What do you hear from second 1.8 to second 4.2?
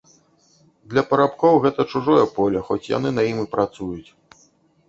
чужое поле, хоць яны на ім і працуюць.